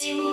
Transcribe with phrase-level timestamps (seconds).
[0.00, 0.29] Two.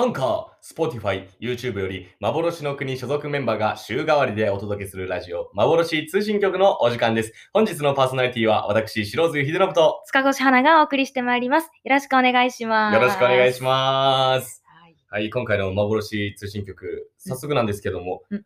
[0.00, 7.34] アンカー、Spotify、YouTube より幻の国所属メンバーが週替わりでお届けするラジオ、幻通信局のお時間です。
[7.52, 11.66] 本日のパーソナリティは私、白津秀信と、塚越花がお送りしてまいります。
[11.84, 12.94] よろしくお願いします。
[12.94, 14.62] よろしくお願いします。
[14.64, 14.96] はい。
[15.10, 18.44] はい、今回の幻通信局、早速なんですけども、うん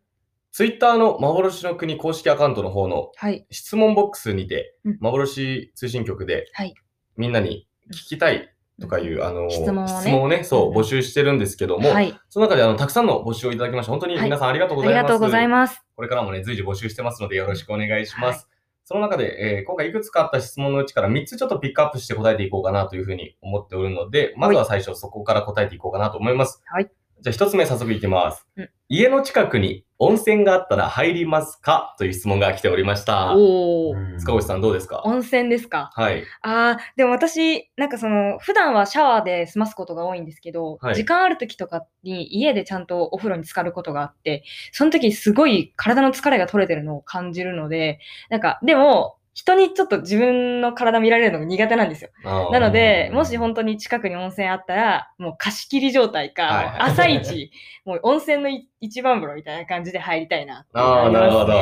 [0.51, 3.47] Twitter の幻の国公式アカウントの方のはい。
[3.53, 6.75] 質問ボックスにて、うん幻通信局ではい。
[7.17, 12.19] みんなに聞きたいとかいう、あの質問をねそう、うん募集してるんですけども、はい。
[12.29, 13.93] その中であのたくさんの募集をいただきました。
[13.93, 14.99] 本当に皆さんありがとうございます。
[14.99, 15.83] ありがとうございます。
[15.95, 18.49] これからもね、随時募集してますのでよろしくお願いします。
[18.87, 26.63] その中で、えー今回いくつかあった質問のうちから3つちょっとピックアップして答えていこうかなというふうに思っておるので、まずは最初そこから答えていこうかなと思います。
[26.67, 26.91] はい。
[27.25, 28.47] じゃあ1つ目早速いきます。
[28.57, 31.97] うん家の近くに温泉があったら入りますか？
[31.99, 33.35] という質問が来ておりました。
[33.35, 34.19] おー。
[34.19, 35.01] 塚越さんどうですか？
[35.07, 35.91] 温泉ですか？
[35.95, 36.23] はい。
[36.43, 52.11] あー、でも私、なんかその、普段はシャワーで済ますことが多いんですけど、はい時間ある時とかに家でちゃんとお風呂に浸かることがあって、その時すごい体の疲れが取れてるのを感じるので、なんか、でも、人にちょっと自分の体見られるのが苦手なんですよ。
[52.53, 56.77] なので、もし本当に近くに温泉あったら、もう貸し切り状態か、はいはい。
[56.93, 57.51] 朝一、
[57.85, 60.71] もう温泉のい一番風呂みたいな感じで入りたいなって。
[60.75, 61.53] あー、なるほど。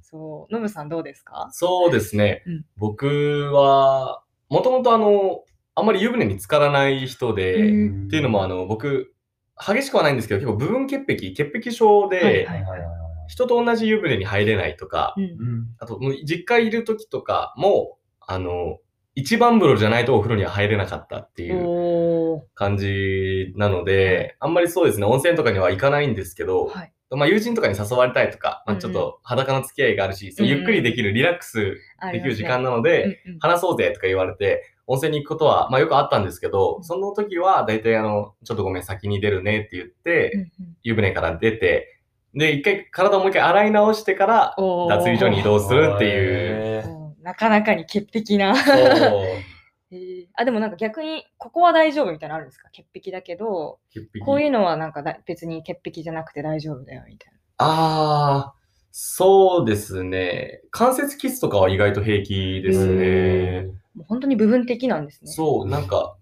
[0.00, 1.48] そう、ノブさんどうですか？
[1.50, 2.44] そうですね。
[2.46, 2.64] うん。
[2.76, 5.40] 僕は、もともとあの、
[5.74, 8.06] あんまり湯船に浸からない人で、うん。
[8.06, 9.12] っていうのもあの、僕、
[9.56, 13.01] 激しくはないんですけど、結構部分潔癖、潔癖症で、はいはいはいはい
[13.32, 15.24] 人と同じ湯船に入れないとか、うん。
[15.24, 18.78] うんあと、もう実家いる時とかも、あの、
[19.14, 22.42] 一番風呂じゃないとお風呂には入れなかったっていう。
[22.54, 26.92] 感じなので、あんまりそうですね、温泉とかには行かないんですけど、はい。
[27.10, 30.58] まあ友人とかに誘われたいとか、まあちょっと裸の付き合いがあるし、そううんうん。
[30.58, 31.78] ゆっくりできるリラックス
[32.12, 33.38] できる時間なので、うんうん。
[33.38, 40.50] 話そうぜとか言われて、温泉に行くことは、まあよくあったんですけど、その時は大体あの、ちょっとごめん先に出るねって言って、
[40.82, 41.91] 湯船から出て、
[42.34, 47.14] で、一回体をもう一回洗い直してから、脱衣所に移動するっていう。
[47.22, 48.54] なかなかに潔癖な。
[48.56, 48.76] そう
[49.94, 52.68] へーあ、でもなんか逆に、ここは大丈夫みたいなのあるんですか？
[52.70, 58.54] 潔癖だけど、潔癖こういうのはなんかだ別に潔癖じゃなくて大丈夫だよみたいああ、
[58.90, 60.62] そうですね。
[60.70, 63.62] 関節キスとかは意外と平気ですね。
[63.62, 63.68] な。
[63.68, 65.30] もう本当に部分的なんですね。
[65.30, 66.16] そう、なんか、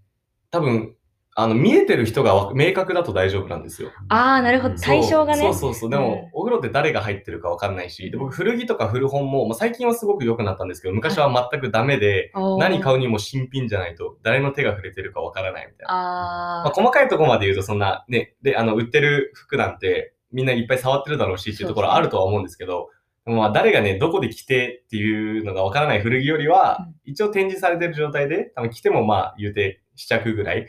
[0.50, 0.96] 多分、
[1.36, 3.90] あの、見えてる人がわ明確だと大丈夫なんですよ。
[4.08, 4.74] ああ、なるほど。
[4.76, 5.42] 対象がね。
[5.42, 5.90] そうそうそう。
[5.90, 6.30] でも、うん。
[6.32, 15.92] お風呂って誰が入ってるかわかんないし、で僕、古着とか古本も、まあ、最近はすごく良くなったんですけど、昔は全くダメで、何買ううにも新品じゃないと、誰の手が触れてるかわからないみたいな。
[15.92, 22.88] あまあ、細かいところまで言うと、そんな、ね、で、あの、売ってる服なんて、みんないっぱい触ってるだろうしっていうところあるとは思うんですけど、
[23.24, 30.66] まあ、誰がね、どこで着てっていうのがわからない古着よりは、一応展示されてる状態で、多分着てもまあ、言うて試着ぐらい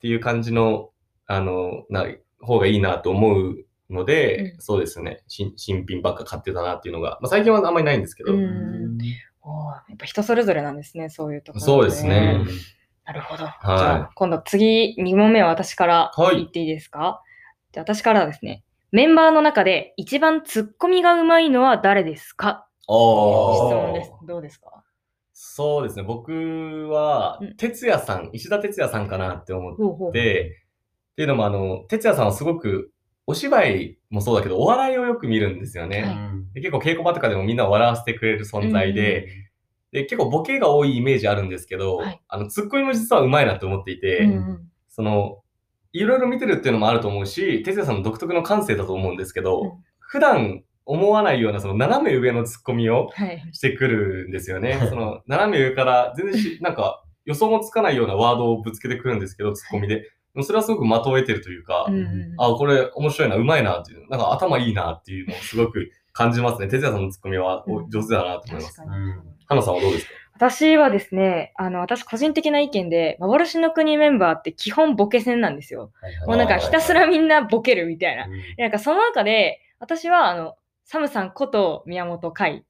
[0.00, 0.88] っていう感じの、
[1.26, 2.06] あの、な、
[2.40, 4.60] 方がいいなと思うので、うん。
[4.62, 8.98] そうですね、新新品ばっか買ってたなっていうのが、まあ、最近はあんまりないんですけど、うん。
[9.42, 12.38] おーやっぱ人それぞれなんですね、そういうところ、そうですね。
[13.04, 13.44] なるほど。
[13.44, 13.46] い。
[13.46, 16.36] じゃあ、今度次、2問目は私からはい。
[16.36, 17.22] 言っていいですか、
[17.72, 22.66] じゃあ、私からはですね、メンバーの中で一番ツッコミがうまいのは誰ですか？
[22.88, 23.66] おー。
[23.68, 24.12] 質問です。
[24.26, 24.82] どうですか？
[25.42, 26.32] そうですね、僕
[26.90, 30.12] はうん、哲也さん、石田哲也さんかなって思っほうほう。
[30.12, 30.58] で、
[31.12, 32.92] っていうのもあの、哲也さんはすごく、
[33.26, 36.02] お芝居もそうだけど、お笑いをよく見るんですよね。
[36.02, 36.54] はい。
[36.56, 39.28] で結構稽古場とかでもみんなを笑わせてくれる存在で、
[39.92, 42.20] で、結構ボケが多いイメージあるんですけど、はい。
[42.28, 45.40] あの、ツッコミも実は上手いなって思っていて、うんうんその、
[45.92, 49.70] いろいろ見てるっていうのもあると思うし、哲也さんの独特の感性だと思うんですけど、うん。
[50.00, 53.42] 普段思わないようなその斜め上のツッコミをはい。
[53.52, 54.78] してくるんですよね。
[54.90, 59.96] その斜め上から全然し、なんか予想もつかないようなワードをぶつけてくるんですけど、ツッコミで。
[60.00, 66.68] でもそれはすごく的を得てるというか、うんうんあ、これ面白いな、うまいなっていう、なんか頭いいなっていうのをすごく感じますね。
[66.68, 68.82] 哲也さんのツッコミは上手だなと思います。
[68.84, 70.12] うん花さんはどうですか？
[70.36, 75.90] 私はですね、あの、私個人的な意見で、幻の国メンバーって基本ボケ戦なんですよ。
[76.26, 78.26] もうなんかひたすらみんなボケるみたいな。
[78.56, 80.54] なんかその中で、私はあの、
[80.90, 82.64] サムさんこと宮本海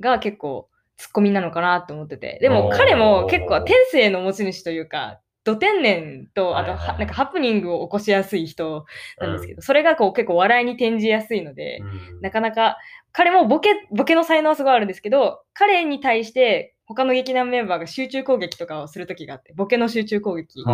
[0.00, 2.38] が結構ツッコミなのかなと思ってて。
[2.40, 8.86] でも彼も結構天性の持ち主というか、ド天然と、あと、なんかハプニングを起こしやすい人
[9.20, 11.80] なんですけど、それがこう結構笑いに転じやすいので、
[12.22, 12.78] なかなか、
[13.12, 20.64] 彼もボケ、ボケの才能はすごいあるんですけど、彼に対して他の劇団メンバーが集中攻撃とかをするときがあって、ボケの集中攻撃。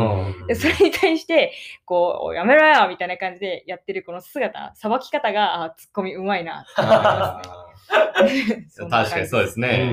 [0.47, 1.53] でそれに対して、
[1.87, 7.43] こう、やめろよみたいな感じでやってるこの姿、さばき方が、あツッコミうまいなって思いま
[8.67, 8.89] すね。
[8.91, 9.91] 確かにそうですね。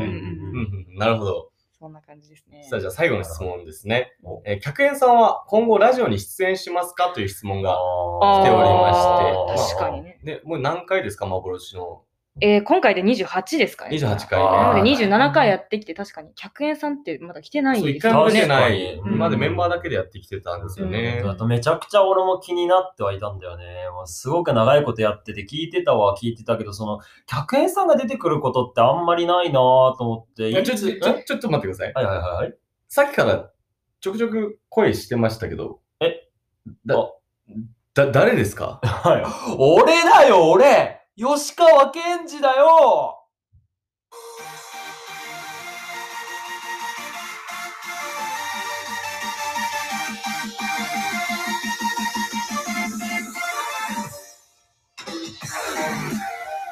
[0.98, 1.50] なるほど。
[1.80, 2.63] そんな感じですね。
[2.69, 4.12] さあ、じゃあ最後の質問ですね。
[4.44, 9.77] えー、客演さんは今後ラジオに出演しますかという質問が来ておりまして。
[9.77, 10.19] 確かにね。
[10.25, 12.04] で、もう何回ですか幻の
[12.41, 13.97] えー、今回で28ですかね。
[13.97, 14.45] 28回、ね。
[14.45, 18.19] なので27回やってきて、確かに客演さんってまだ来てないんですよね。
[18.19, 18.97] そう、1回も来てない。
[18.97, 21.24] 今までメンバーだけでやってきてたんですよね。
[21.25, 23.65] あとめちゃくちゃ俺も気になってはいたんだよね。
[23.94, 30.51] もうすごく長いことやってて、聞いてたは聞いてたけど、その、客演さんが出てくることってあんまりないなと思って。
[30.63, 31.94] ちょ、ちょっと待ってください。
[31.94, 32.53] はいはいはい。
[32.88, 33.50] さっきから
[34.01, 35.80] ちょくちょく声してましたけど。
[36.00, 36.27] え？
[36.85, 37.12] だ、
[37.94, 38.80] だ、誰ですか？
[38.83, 39.24] はい。
[39.57, 43.18] 俺だよ、俺吉川賢治だよ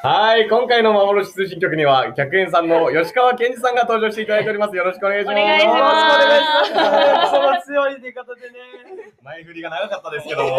[0.02, 4.76] はい、今回の幻通信局には、客演さんの吉川健二さんが登場していただいております。
[4.76, 5.34] よろしくお願いします。
[5.34, 6.22] お願いします。
[6.22, 7.30] よろしくお願いします。
[7.32, 8.58] その強い出方でね。
[9.22, 10.58] 前振りが長かったですけども。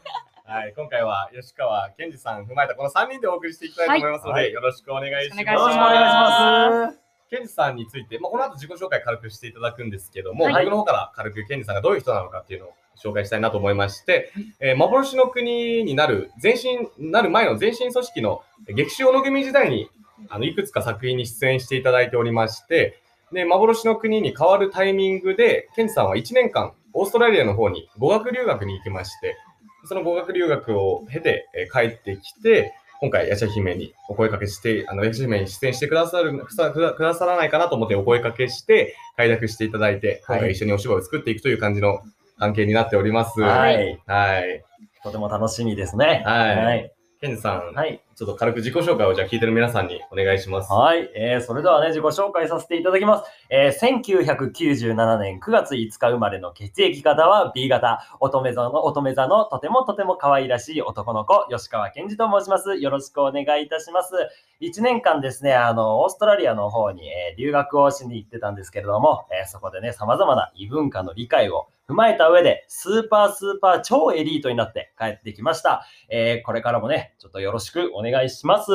[0.50, 5.40] はい、今回は吉川健二さん踏まえたこの3人でお送りしていきたいと思いますので、はい、よろしくお願いします。
[5.42, 6.98] よろしくお願いします。
[7.30, 19.88] 健二さんについて、まあ、この後自己紹介軽くしていただくんですけども、はい、僕の方から軽く健二さんがどういう人なのかっていうのを紹介したいなと思いまして、えー、幻の国になる、前身、なる前の前身組織の劇中小野組時代に、
[20.30, 23.00] あの、いくつか作品に出演していただいておりまして、
[23.30, 29.36] で、幻の国に変わるタイミングで、ケンジさんは1年間、オーストラリアの方に語学留学に行きまして、
[29.84, 42.00] その語学留学を経て、えー、帰ってきて、今回、ヤシャ姫にお声かけして、あの、ヤシャ姫に出演してくださる、くださらないかなと思ってお声かけして、快諾していただいて、今回一緒にお芝居を作っていくという感じの
[42.38, 43.40] 関係になっております。
[43.40, 44.02] はい。
[44.06, 44.62] はい。
[45.02, 46.22] とても楽しみですね。
[46.26, 46.56] はい。
[46.56, 50.70] はいケンジさん、はい、ちょっと軽く自己紹介をじゃあ聞いてる皆さんにお願いします。
[50.70, 53.30] はい、えー、それではね、自己紹介させていただきます。
[53.48, 62.76] えー、1997年9月5日生まれの血液型は B 型、乙女座の、乙女座のとてもとても可愛らしい男の子、吉川健二と申します。
[62.76, 64.12] よろしくお願いいたします。
[64.60, 75.84] 1年間ですね、あの、オーストラリアの方に、えー、留学をしに行ってたんですけれども、えー、そこでね、様々な異文化の理解を踏まえた上で、スーパースーパー超エリートになって帰ってきました。
[76.08, 78.09] えー、これからもね、ちょっとよろしくお願いします。
[78.10, 78.72] 願いします。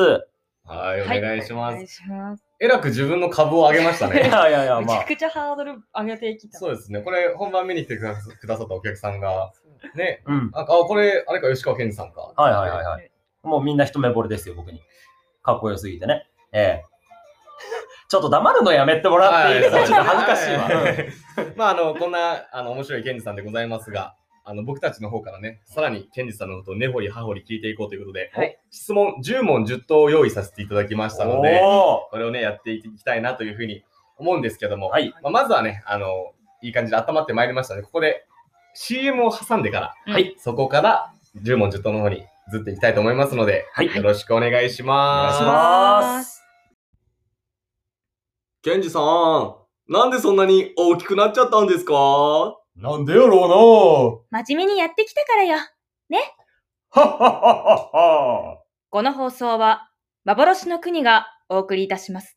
[0.64, 2.44] はい、お願いします。
[2.58, 4.16] えらく自分の株を上げましたね。
[4.16, 4.80] いやいやいや、まあ。
[4.80, 6.58] めちゃくちゃハードル上げてきた。
[6.58, 7.00] そうですね。
[7.00, 9.52] これ、本番見に来てくださったお客さんが、
[9.94, 12.32] ね、うん、あ、これ、あれか、吉川健二さんか。
[12.36, 13.10] はいはいはいはい。
[13.42, 14.80] もうみんな一目惚れですよ、僕に。
[15.42, 16.26] かっこよすぎてね。
[16.52, 16.96] ええー
[18.08, 20.70] ちょっと黙るのやめてもらっていいですか、ちょっと恥ずかしいわ。
[21.56, 24.14] まあ、あの、こんな、あの、面白いケンジさんでございますが、
[24.48, 33.82] あの、僕たちの方からね、さらにケンジさんのことを根掘り葉掘り聞いていこうということで、はい、質問10問10答を用意させていただきましたので、これをね、やっていきたいなというふうに
[34.16, 36.06] 思うんですけども、はい、まあ、まずはね、あの、
[36.62, 38.24] いい感じで温まってまいりましたので、ここで
[38.74, 41.12] CM を挟んでから、はい、そこから
[41.42, 45.42] 10問10答の方にずっていきたいと思いますので、はい、よろしくお願いします。
[45.42, 45.56] お願
[46.18, 46.42] いします。
[48.62, 49.56] ケンジさん、
[49.92, 52.56] なんでそんなに大きくなっちゃったんですか？
[52.78, 55.56] なんでやろうな真面目にやってきたからよ。
[56.10, 56.18] ね？
[56.90, 57.30] はっはっは
[57.74, 57.90] っ
[58.54, 58.62] は。
[58.90, 59.88] この放送は、
[60.24, 62.36] 幻の国がお送りいたします。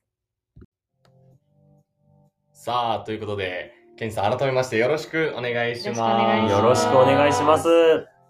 [2.53, 6.51] さあ、ということで、ケンジさん、改めましてよろしくお願いします。
[6.53, 7.67] よろしくお願いします。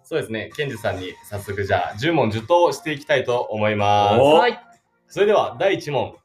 [0.04, 4.20] そうですね、ケンジさんに早速じゃあ、10問10答していきたいと思います。
[4.20, 4.60] はい。
[5.08, 6.16] それでは、第1問。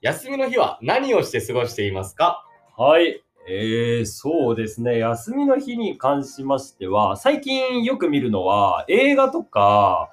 [0.00, 2.46] 休みの日は何をして過ごしていますか？
[2.76, 3.23] はい。
[3.46, 4.98] えー、そうですね。
[4.98, 10.10] 休みの日に関しましては、最近よく見るのは映画とか、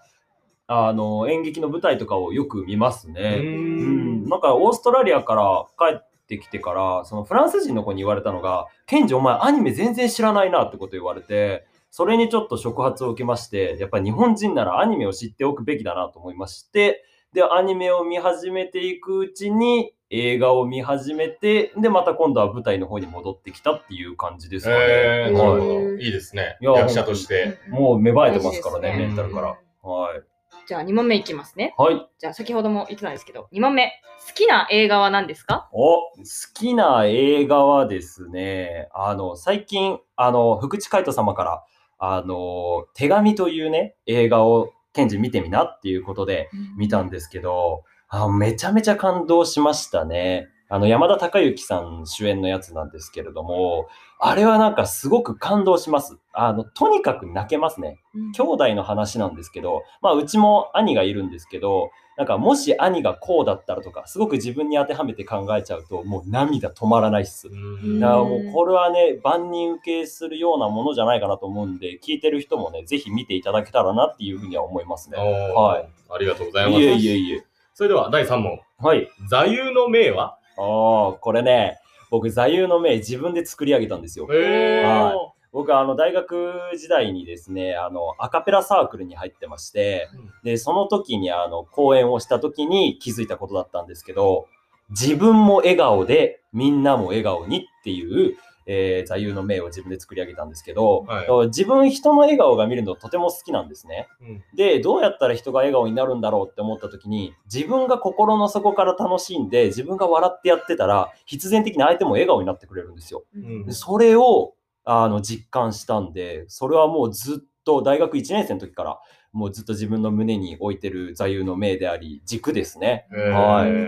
[0.67, 3.39] あの、演劇の舞台とかをよく見ますね。
[3.41, 4.25] うん。
[4.25, 24.77] なんかオーストラリアから帰ってきてから、そのフランス人の子に言われたのが、ケンジお前アニメ全然知らないなってこと言われて、それにちょっと触発を受けまして、やっぱり日本人ならアニメを知っておくべきだなと思いまして、で、アニメを見始めていくうちに、映画を見始めて、で、また今度は舞台の方に戻ってきたっていう感じですかね。
[24.79, 25.75] えー、なるほど。
[25.75, 26.57] はいいいですね。
[26.59, 27.57] 役者として。
[27.69, 29.47] もう芽生えてますからね、ねメンタルから。
[29.81, 30.21] はい。
[30.67, 31.73] じゃあ2問目いきますね。
[31.77, 32.07] はい。
[32.19, 33.91] じゃあ先ほども言ってたんですけど、2問目。
[34.27, 35.69] 好きな映画は何ですか？
[35.71, 41.63] お、好きな映画はですね、あの、最近、あの、福地海人様から、
[41.97, 50.49] あの、手紙というね、映画を、ケンジ見てみなっていうことで見たんですけど、あめちゃめちゃ感動しましたね。
[50.67, 53.87] あの、山田孝之さん主演のやつなんですけれども、
[54.19, 56.17] あれはなんかすごく感動します。
[56.33, 57.99] あの、とにかく泣けますね。
[58.13, 67.47] うん兄弟の話なんですけど、まあ、うちも兄がいるんですけど、なんかもし兄がこうだったらとか、すごく自分に当てはめて考えちゃうと、もう涙止まらないっす。
[67.47, 75.17] うんだからもうこれはね、万人受けするようなものじゃないかなと思うんで、聞いてる人もね、ぜひ見ていただけたらなっていうふうには思いますね。
[75.17, 76.81] はいありがとうございます。
[76.81, 77.50] いえいえいえ。
[77.73, 78.59] それでは第3問。
[78.77, 79.09] はい。
[79.29, 80.37] 座右の銘は？
[80.57, 84.27] ああ、これね、僕、座右の銘自分で作り上げたんですよ。
[84.31, 90.07] えはい僕はあの大学時代にですね、あのアカペラサークルに入ってまして、
[90.43, 94.47] で、その時にあの講演をした時に気づいたことだったんですけど、
[94.91, 104.07] 自分も笑顔でみんなも笑顔にっていう、えー座右の銘を自分で作り上げたんですけど、はい自分人の笑顔が見るのとても好きなんですね。
[104.21, 113.23] うんで、どうやったら人が笑顔になるんだろうって思った時に、自分が心の底から楽しんで、自分が笑ってやってたら、必然的に相手も笑顔になってくれるんですよ。
[113.35, 114.53] うんでそれを
[114.83, 118.99] あの実感したんで、それはもうずっと大学1年生の時から、
[119.31, 123.07] もうずっと自分の胸に置いてる座右の銘であり、軸ですね。
[123.13, 123.87] えーはいなん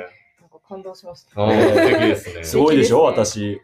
[0.49, 1.45] か感動しました。
[1.47, 2.15] ね。
[2.43, 3.61] すごいでしょ、素敵です私。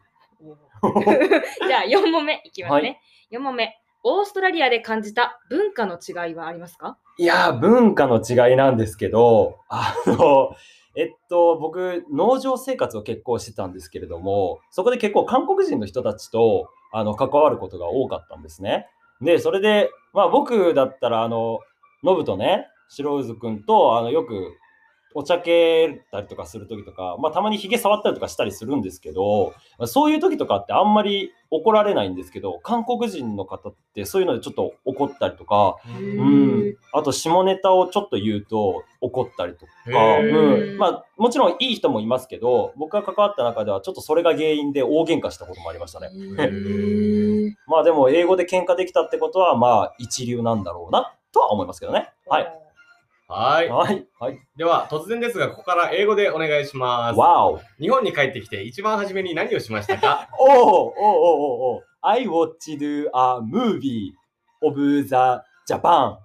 [1.67, 2.99] じゃあ4問目いきますはね。
[3.31, 3.75] 4問目。
[4.03, 6.97] オーストラリアで感じた文化の違いはありますか？
[7.17, 10.55] いやー、文化の違いなんですけど、あの、
[10.95, 18.87] えっと、僕、農場生活を結構してたんですけれども、そこで結構韓国人の人たちとあの関わることが多かったんですね。
[19.21, 21.59] で、それで、まあ僕だったら、あの、
[22.03, 24.53] ノブとね、白渦くんと、あの、よく
[25.15, 29.53] お茶けたりとかするときとか、まあたまに髭触ったりとかしたりするんですけど、
[29.85, 36.69] そういう時とかってあんまり怒られないんですけど、韓国人の方ってそういうのでちょっと怒ったりとか、ううん。
[36.69, 46.09] ん、あと下ネタをちょっと言うと怒ったりとか、うん、まあもちろんいい人もいますけど僕が関わった中ではちょっとそれが原因で大喧嘩したこともありましたね。
[47.67, 52.11] まあでも英語で喧嘩できたってことはまあ一流なんだろうなとは思いますけどね。
[52.27, 52.68] はい。
[53.31, 53.69] はい。
[53.69, 54.07] はい。
[54.19, 54.39] はい。
[54.57, 57.19] では、突然ですが、ここから英語でお願いします。
[57.19, 60.27] わお日本に帰ってきて、一番初めに何をしましたか？
[60.39, 62.81] おおおおおお I watched
[63.13, 64.13] a movie
[64.63, 65.15] of the
[65.71, 66.17] Japan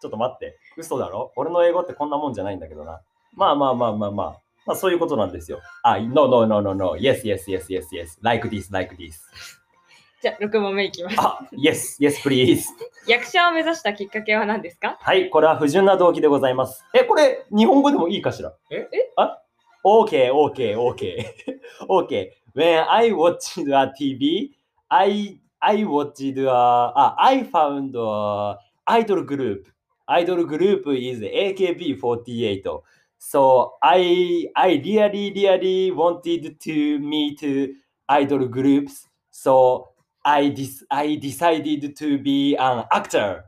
[0.00, 0.56] ちょっと待って。
[0.76, 1.32] 嘘だろ？
[1.34, 3.00] 俺の英語ってこんなもんじゃないんだけどな。
[3.34, 4.36] まあまあまあまあまあ。
[4.66, 5.60] まあそういうことなんですよ。
[5.82, 9.14] あ No no no no no yes yes yes yes yes like this like this
[10.22, 11.16] じゃあ6問目いきます。
[11.18, 12.64] あ yes yes please
[13.06, 19.40] 役者を目指したきっかけは何ですかはいこれは不純な動機でございますえこれ日本語でもいいかしらえあ
[19.84, 21.24] OK OK OK
[21.88, 24.50] OK when I watched a TV
[24.90, 29.68] I I watched a, ah, I found a idol group.
[30.08, 32.82] Idol group is AKB48.
[33.18, 37.42] So I I really really wanted to meet
[38.08, 39.06] idol groups.
[39.30, 39.90] So
[40.22, 43.44] I dis I decided to be an actor.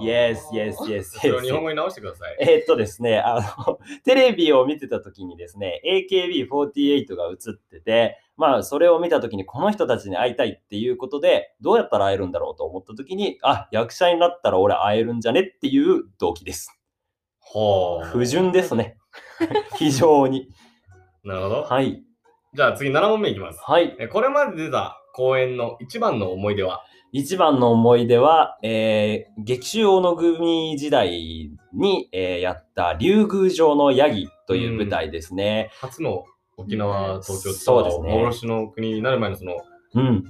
[0.00, 1.40] Yes, yes, yes, yes.
[1.42, 2.36] 日本語に直してください。
[2.40, 16.80] えーっとですね、あの、 テレビを見てた時にですね、AKB48 が映ってて、まあ、それを見た時にこの人たちに会いたいっていうことで、どうやったら会えるんだろうと思った時に、あ、役者になったら俺会えるんじゃねっていう動機です。
[17.40, 18.06] ほう。
[18.06, 18.98] 不純ですね。
[19.76, 20.48] 非常に。
[21.24, 21.62] なるほど。
[21.62, 22.04] はい。
[22.54, 23.60] じゃあ次7問目いきます。
[23.62, 23.96] はい。
[23.98, 26.82] えこれまで出た公演の一番の思い出は？
[27.12, 35.70] 一番の思い出は、えー、劇中大野組時代に、えーやった竜宮城のヤギという舞台ですね。
[35.80, 36.24] 初の
[36.56, 39.56] 沖縄、うん東京そうですね幻の国になる前のその
[39.92, 40.24] うん、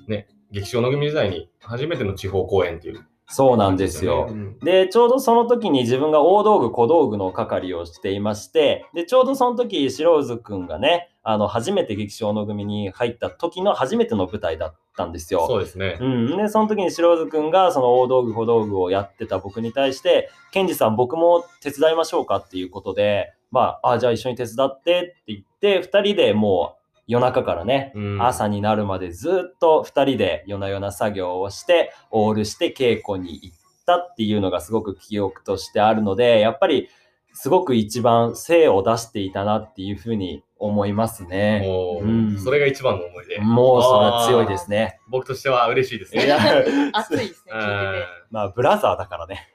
[0.50, 3.04] 劇場の組時代に初めての地方公演っていう。
[3.28, 4.26] そうなんですよ。
[4.30, 15.46] うんで、ちょうどその時に自分が大道具、小道具の係をしていまして、で、ちょうどその時、白渦くんがね、あの、初めて劇場の組に入った時の初めての舞台だったんですよ。
[15.46, 15.98] そうですね。
[16.00, 36.88] うん、で、その時に白渦くんがその大道具、小道具をやってた僕に対して、ケンジさん、僕も手伝いましょうかっていうことで、まあ、あ、じゃあ一緒に手伝ってって言って、二人でもう夜中からね、うん朝になるまでずっと2人で夜な夜な作業をしてオールして稽古に行ったっていうのがすごく記憶としてあるのでやっぱり
[37.32, 41.62] すごく一番精を出していたなっていうふうに思いますね。
[41.64, 43.38] もう、うんそれが一番の思い出。
[43.40, 44.98] もうそれは強いですね。
[45.08, 46.30] 僕としては嬉しいですね。
[46.92, 48.06] 熱いですね、うん聞いてて。
[48.30, 49.48] まあ、ブラザーだからね。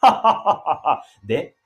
[1.24, 1.56] で、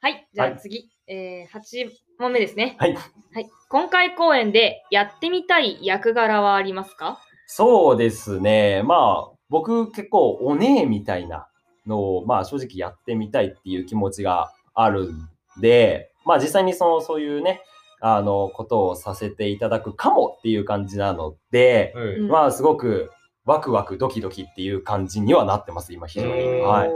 [0.00, 2.76] はい、じゃはいあ次、えー、8問目ですね。
[2.78, 2.94] はい。
[2.94, 3.00] は
[3.40, 3.50] い。
[3.68, 7.18] 今回公演でやってみたい役柄はありますか？
[7.46, 8.82] そうですね。
[8.84, 11.48] まあ、僕結構お姉みたいな
[11.86, 15.28] のを、まあ正直やってみたいっていう気持ちがあるん
[15.60, 17.62] で、まあ実際にその、そういうね、
[18.00, 23.10] あの、ことをさせていただくかもっていう感じなので、うんうんまあすごく
[23.44, 26.42] ワクワクドキドキっていう感じにはなってます、今非常に。
[26.42, 26.90] うんはい。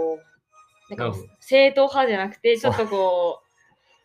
[0.97, 3.41] なんか正統派じゃなくて、ちょっとこ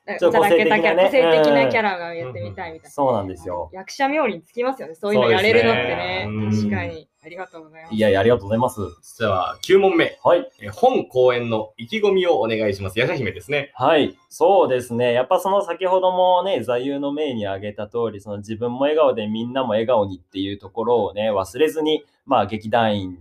[0.07, 2.89] う、ちょっと個個性的なね性的なキャラがやってみたいみたいな。
[2.91, 3.71] そうなんですよ。
[3.73, 4.95] 役者冥利につきますよね。
[4.95, 6.27] そういうのやれるのってね。
[6.27, 7.09] ね確かに。
[7.25, 7.95] ありがとうございます。
[7.95, 8.81] いやいや、ありがとうございます。
[9.17, 10.19] じゃあ、9問目。
[10.23, 10.47] はい。
[10.61, 12.99] え本公演の意気込みをお願いします。
[12.99, 13.71] やしゃ姫ですね。
[13.73, 15.11] はい、そうですね。
[15.11, 23.17] やっぱその先ほどもね、座右の銘に挙げた通り、その自分も笑顔でみんなも笑顔にっていうところをね、忘れずに、まあ劇団員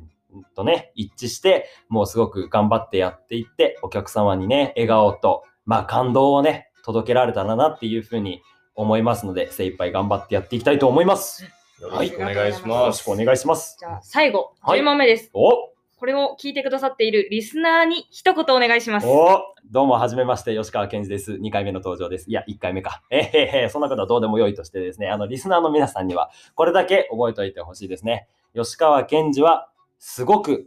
[0.55, 8.43] とね、一致して、もうすごく頑張ってやっていって、お客様にね、笑顔と、まあ感動をね、届けられたらなっていうふうに
[8.75, 11.64] 思いますので、精一杯頑張ってやっていきたいと思います。
[11.85, 12.87] よろしくお願いしよます。
[12.87, 13.77] ろしくお願いします。
[13.79, 15.31] じゃあ、最後、はい10問目です。
[15.35, 19.07] おこれを聞いてくださっているリスナーに一言お願いします。
[19.07, 21.33] おどうも、はじめまして、吉川健二です。
[21.33, 22.31] 2回目の登場です。
[22.31, 23.03] いや、1回目か。
[23.11, 28.29] えへへ、そんなことはどうでもよいとしてですね、あの、リスナーの皆さんには、これだけ覚えておいてほしいですね。
[28.55, 30.67] 吉川健二は、すごく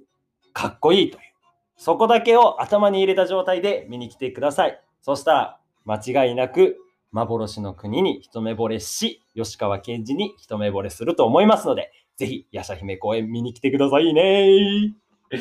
[0.53, 1.23] かっこいいという。
[1.77, 4.79] そこだけを頭に入れた状態で見に来てください。
[5.01, 6.77] そしたら、間違いなく、
[7.11, 14.93] 幻の国に一目惚れし、吉川健二に一目惚れすると思いますので、ぜひ、ヤシャ姫公園見に来てくださいね。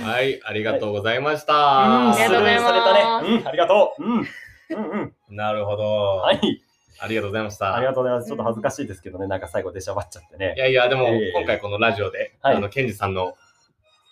[0.02, 2.12] はい、ありがとうございましうんた。
[2.12, 3.38] ありがとうございますスルーされたね。
[3.38, 4.04] うん、ありがとう。
[4.04, 4.12] うん。
[4.12, 4.90] うん
[5.28, 5.36] うん。
[5.36, 6.16] なるほど。
[6.16, 6.62] はい。
[6.98, 7.74] ありがとうございました。
[7.74, 8.28] ありがとうございます。
[8.28, 10.60] ちょっと恥ずかしいですけどね、なんか最後出しゃばっちゃってねい。
[10.60, 13.34] やいや、でも、ええ今回このラジオで、はいあの、ケンジさんの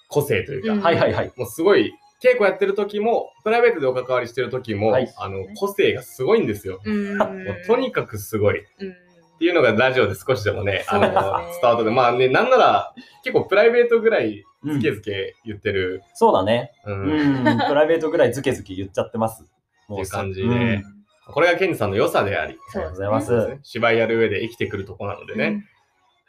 [0.08, 1.32] 個性というか、うんはいはいはい。
[1.36, 6.80] もうすごい、稽古やってる時も、プライベートでお関わりしてる時も、はいあの、個性がすごいんですよ。
[6.84, 7.18] うん。
[7.18, 7.30] もう
[7.66, 8.60] とにかくすごい。
[8.60, 9.03] っうん
[9.38, 11.60] ていうのがラジオで少しでもね、あの、そうですね。
[11.62, 14.80] 伝わってて、まあね、なんなら、結構プライベートぐらい、うん。
[14.80, 16.72] ずけずけ言ってる、そうだね。
[16.86, 17.40] ううん。
[17.42, 17.44] ん。
[17.44, 19.44] プライベートぐらいズケズケ言っちゃってます。
[19.88, 20.46] もっていう感じで。
[20.46, 20.82] うん。
[21.26, 23.58] これがケンジさんの良さであり、ありがとうございます。
[23.62, 25.64] 芝居やる上で生きてくるとこなのでね、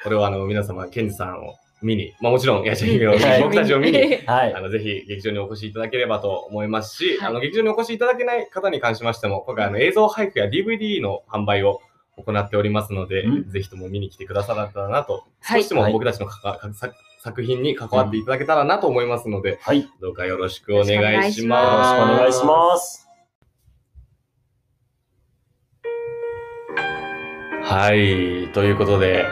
[0.04, 3.12] これはあの、皆様、ケンジさんを見に、まあもちろん、ヤシャ姫を
[3.44, 4.54] 僕たちを見に、はい。
[4.54, 4.62] あ。
[4.62, 7.30] の、ぜひ劇場にお越しいただければと思いますし、はい。
[7.30, 11.82] あの、劇場にお越しいただけない方に関しましても、今回あの映像配布や DVD の販売を
[12.18, 19.82] 行っておりますので、うんぜひとも見に来てくださったらなと、はい少しでも僕たちのかかか作作品に関わっていただけたらなと思いますので、はい。
[19.82, 22.00] よどうかよろしくお願いします。
[22.00, 23.08] ろしくお願いします。
[27.64, 28.52] はい。
[28.54, 29.26] ということで、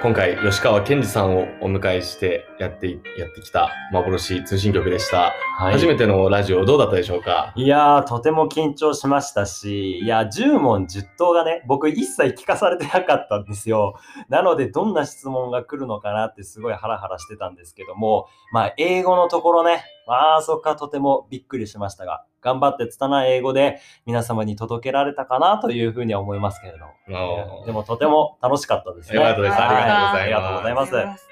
[0.00, 5.34] 今回、吉川健二さんをお迎えしてやってい、やってきた幻通信局でした。
[5.56, 5.72] はい。
[5.72, 7.52] 初めてのラジオどうだったでしょうか？
[7.56, 13.96] いやー、とても緊張しましたし、いや、10問10答がね、僕一切聞かされてなかったんですよ。
[14.28, 26.84] なので、どんな質問が来るのかなってすごいハラハラしてたんですけども、まあ、英語のところね、まあ、そこはとてもびっくりしましたが、頑張って拙い英語で皆様に届けられたかなというふうには思いますけれど。
[26.84, 29.16] あーでも、とても楽しかったですね。
[29.16, 31.28] よかったですありがとうございますはありがとうございます。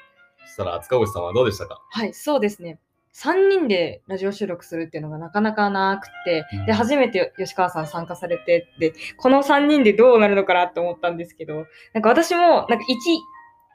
[0.46, 1.80] そしたら、塚越さんはどうでしたか？
[1.90, 2.78] はい、そうですね。
[3.14, 11.64] 3人でラジオ収録するっていうのがなかなかなくて、うんで、初めて吉川さん参加されて、で、この3人でどうなるのかなって思ったんですけど、
[11.94, 12.78] なんか私も、なんか1、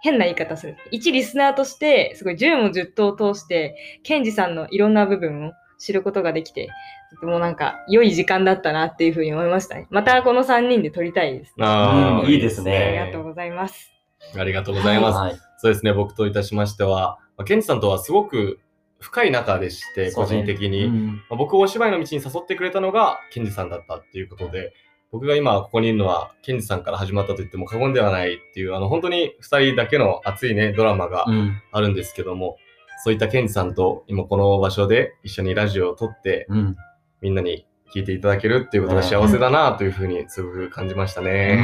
[0.03, 0.77] 変な言い方する。
[0.93, 6.69] 1リスナーとして、すごい10問10答を通して、ケンジさんのいろんな部分を知ることができて、
[7.15, 9.87] とてもなんか良い時間だったなっていうふうに思いましたね。
[9.89, 11.65] またこの3人で撮りたいですね。
[11.65, 13.91] あーうんいいですねありがとうございます。
[14.37, 15.17] ありがとうございます。
[15.17, 15.35] はい。
[15.57, 18.59] そうですね、僕といたしましては、まあケンジさんとはすごく
[18.99, 20.85] 深い仲でして、個人的に。
[20.85, 24.73] うんまあ僕をお芝居の道に誘ってくれたのがケンジさんだったっていうことで、
[25.11, 31.61] 僕が今ここにいるのはケンジさんから始まったと言っても過言ではないっていう、あの本当に二人だけの熱いね、ドラマがうん。
[31.71, 32.57] あるんですけども、
[33.03, 36.75] そういったケンジさんと今この場所で一緒にラジオを撮って、うん。
[37.21, 41.57] みんなに聞いていただけるっていうことが幸せだなというふうにすごく感じましたね。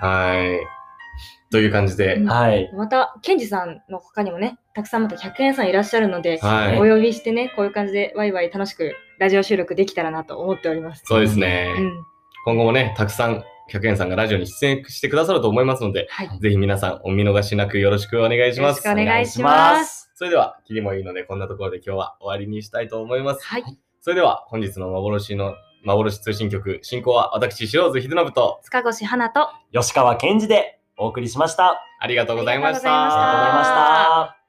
[0.00, 0.66] はい。
[1.52, 2.70] という感じで、うんはい。
[2.74, 11.02] また、ケンジさんの他にもね、たくさんまた100円さんいらっしゃるので、はいお呼びしてね、こういう感じでワイワイ楽しくラジオ収録できたらなと思っております。
[11.04, 11.72] そうですね。
[11.76, 11.92] うん。
[12.44, 16.38] 今後もね、たくさん100円さんがラジオに出演してくださると思いますので、はい。
[16.40, 18.86] ぜひ皆さんお見逃しなくよろしくお願いします。
[18.86, 20.10] よろしくお願いします。
[20.14, 23.44] それでは、切りもいいので、こんなところで今日は終わりにしたいと思います。
[23.44, 23.64] はい。
[24.00, 31.80] それでは、本日の幻の幻通信局、進行は私、塩津秀信と、塚越花と、吉川健二でお送りしました。
[32.00, 34.43] ありがとうございましありがとうございましたありがとうございました。